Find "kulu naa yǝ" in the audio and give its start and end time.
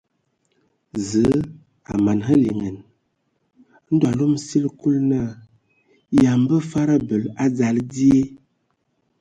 4.79-6.27